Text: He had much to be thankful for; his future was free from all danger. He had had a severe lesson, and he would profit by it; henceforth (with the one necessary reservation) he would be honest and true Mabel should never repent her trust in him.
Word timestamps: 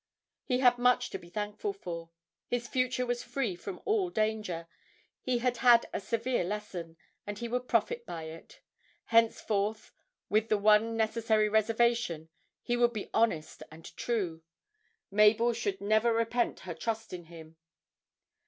He 0.43 0.61
had 0.61 0.79
much 0.79 1.11
to 1.11 1.19
be 1.19 1.29
thankful 1.29 1.73
for; 1.73 2.09
his 2.47 2.67
future 2.67 3.05
was 3.05 3.21
free 3.21 3.55
from 3.55 3.79
all 3.85 4.09
danger. 4.09 4.67
He 5.21 5.37
had 5.37 5.57
had 5.57 5.85
a 5.93 5.99
severe 5.99 6.43
lesson, 6.43 6.97
and 7.27 7.37
he 7.37 7.47
would 7.47 7.67
profit 7.67 8.03
by 8.07 8.23
it; 8.23 8.61
henceforth 9.13 9.91
(with 10.27 10.49
the 10.49 10.57
one 10.57 10.97
necessary 10.97 11.47
reservation) 11.49 12.29
he 12.63 12.75
would 12.75 12.93
be 12.93 13.11
honest 13.13 13.61
and 13.69 13.95
true 13.95 14.41
Mabel 15.11 15.53
should 15.53 15.79
never 15.79 16.11
repent 16.11 16.61
her 16.61 16.73
trust 16.73 17.13
in 17.13 17.25
him. 17.25 17.57